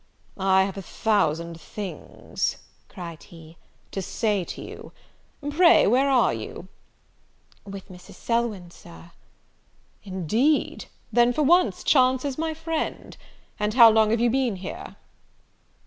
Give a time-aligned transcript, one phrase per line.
[0.35, 2.57] "I have a thousand things,"
[2.89, 3.57] cried he,
[3.91, 4.91] "to say to you.
[5.51, 6.69] Pray where are you?"
[7.65, 8.15] "With Mrs.
[8.15, 9.11] Selwyn, Sir."
[10.03, 10.85] "Indeed!
[11.13, 13.15] then, for once, chance is my friend.
[13.59, 14.95] And how long have you been here?"